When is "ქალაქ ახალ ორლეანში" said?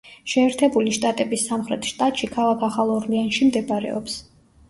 2.37-3.51